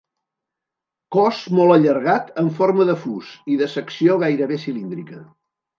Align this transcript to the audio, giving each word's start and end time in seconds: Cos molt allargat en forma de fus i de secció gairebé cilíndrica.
Cos 1.15 1.41
molt 1.59 1.75
allargat 1.75 2.33
en 2.45 2.49
forma 2.61 2.89
de 2.91 2.99
fus 3.05 3.33
i 3.55 3.61
de 3.63 3.73
secció 3.79 4.21
gairebé 4.27 4.63
cilíndrica. 4.67 5.25